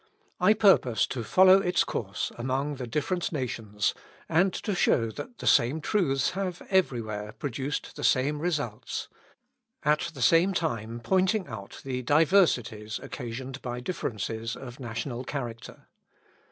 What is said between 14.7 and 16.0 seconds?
national character.